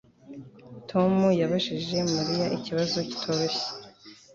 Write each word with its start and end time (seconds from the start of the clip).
Tom 0.89 1.13
yabajije 1.41 1.97
Mariya 2.13 2.45
ikibazo 2.57 2.97
kitoroshye 3.09 3.67